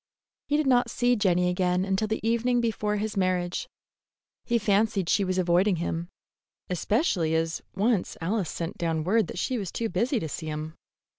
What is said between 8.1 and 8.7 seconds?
Alice